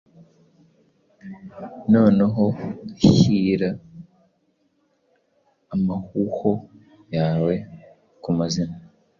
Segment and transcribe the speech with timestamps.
[1.93, 2.45] noneho
[3.01, 3.69] hyira
[5.73, 6.51] amahuho
[7.15, 7.53] yawe
[8.23, 8.77] kumazina